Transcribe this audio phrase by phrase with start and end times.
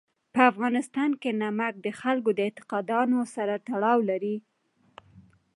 [0.33, 4.35] په افغانستان کې نمک د خلکو د اعتقاداتو سره تړاو لري.